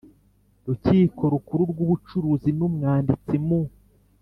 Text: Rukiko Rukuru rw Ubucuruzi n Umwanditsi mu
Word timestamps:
Rukiko 0.67 1.21
Rukuru 1.33 1.63
rw 1.71 1.79
Ubucuruzi 1.85 2.49
n 2.57 2.59
Umwanditsi 2.67 3.35
mu 3.45 3.61